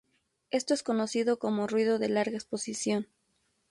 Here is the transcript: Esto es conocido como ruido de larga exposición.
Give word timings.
Esto 0.49 0.73
es 0.73 0.81
conocido 0.81 1.37
como 1.37 1.67
ruido 1.67 1.99
de 1.99 2.09
larga 2.09 2.35
exposición. 2.35 3.07